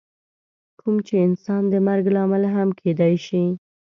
[0.79, 3.43] کوم چې انسان د مرګ لامل هم کیدی شي.